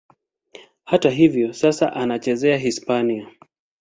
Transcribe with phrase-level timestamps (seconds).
[0.83, 3.27] Hata hivyo, sasa anacheza Hispania.